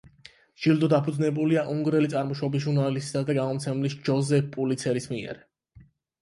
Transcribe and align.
ჯილდო 0.61 0.87
დაფუძნებულია 0.93 1.63
უნგრელი 1.73 2.09
წარმოშობის 2.13 2.63
ჟურნალისტისა 2.65 3.23
და 3.29 3.37
გამომცემლის 3.41 3.97
ჯოზეფ 4.09 4.49
პულიცერის 4.57 5.09
მიერ. 5.15 5.41